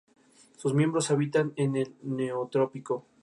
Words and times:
Sus 0.57 0.73
miembros 0.73 1.11
habitan 1.11 1.53
en 1.57 1.75
el 1.75 1.93
neotrópico. 2.01 3.05